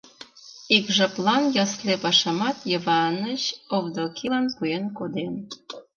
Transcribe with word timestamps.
Ик 0.75 0.85
жаплан 0.97 1.43
ясле 1.63 1.93
пашамат 2.03 2.57
Йыванич 2.71 3.43
Овдокилан 3.75 4.45
пуэн 4.55 4.85
коден. 4.97 5.33